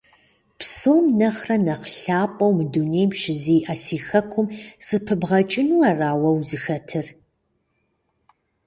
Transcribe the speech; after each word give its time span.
Псом 0.59 1.05
нэхърэ 1.19 1.57
нэхъ 1.65 1.87
лъапӀэу 2.01 2.51
мы 2.57 2.63
дунейм 2.71 3.11
щызиӀэ 3.19 3.75
си 3.83 3.97
хэкум 4.05 4.47
сыпыбгъэкӀыну 4.85 5.85
ара 5.89 6.09
уэ 6.21 6.29
узыхэтыр? 6.39 7.05